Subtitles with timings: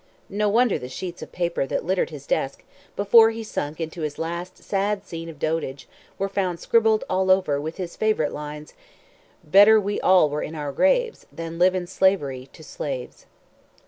[0.29, 2.63] No wonder the sheets of paper that littered his desk,
[2.95, 7.61] before he sunk into his last sad scene of dotage, were found scribbled all over
[7.61, 8.73] with his favourite lines—
[9.43, 13.27] "Better we all were in our graves, Than live in slavery to slaves."